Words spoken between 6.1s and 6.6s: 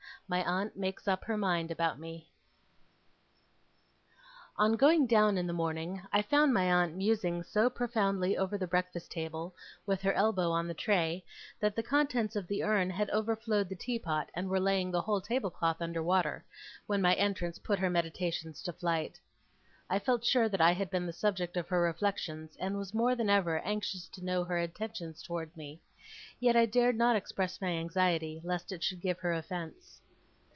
I found